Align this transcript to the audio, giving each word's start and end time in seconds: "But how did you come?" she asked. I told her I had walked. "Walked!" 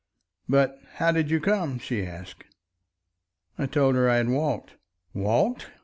"But 0.49 0.79
how 0.95 1.11
did 1.11 1.29
you 1.29 1.39
come?" 1.39 1.77
she 1.77 2.03
asked. 2.03 2.45
I 3.59 3.67
told 3.67 3.93
her 3.93 4.09
I 4.09 4.15
had 4.17 4.29
walked. 4.29 4.73
"Walked!" 5.13 5.69